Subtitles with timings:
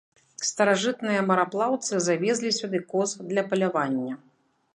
[0.49, 4.13] Старажытныя мараплаўцы завезлі сюды коз для палявання.